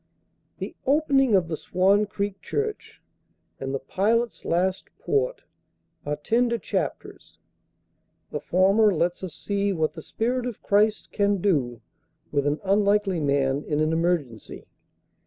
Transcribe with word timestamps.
The 0.57 0.75
"Opening 0.87 1.35
of 1.35 1.47
the 1.47 1.55
Swan 1.55 2.07
Creek 2.07 2.41
Church," 2.41 3.03
and 3.59 3.71
"The 3.71 3.77
Pilot's 3.77 4.45
Last 4.45 4.89
Port," 4.97 5.43
are 6.07 6.15
tender 6.15 6.57
chapters. 6.57 7.37
The 8.31 8.39
former 8.39 8.91
lets 8.95 9.23
us 9.23 9.35
see 9.35 9.71
what 9.71 9.93
the 9.93 10.01
Spirit 10.01 10.47
of 10.47 10.63
Christ 10.63 11.11
can 11.11 11.37
do 11.37 11.81
with 12.31 12.47
an 12.47 12.59
unlikely 12.63 13.19
man 13.19 13.63
in 13.63 13.79
an 13.79 13.93
emergency. 13.93 14.65